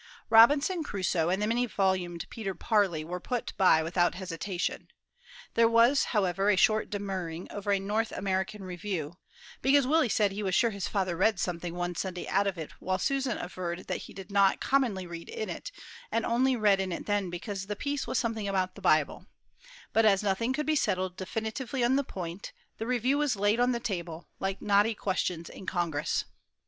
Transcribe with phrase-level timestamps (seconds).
[0.31, 4.87] "Robinson Crusoe" and the many volumed Peter Parley were put by without hesitation;
[5.53, 9.19] there was, however, a short demurring over a "North American Review,"
[9.61, 12.71] because Willie said he was sure his father read something one Sunday out of it
[12.79, 15.71] while Susan averred that he did not commonly read in it,
[16.11, 19.27] and only read in it then because the piece was something about the Bible;
[19.93, 23.71] but as nothing could be settled definitively on the point, the review was "laid on
[23.71, 26.25] the table," like knotty questions in Congress.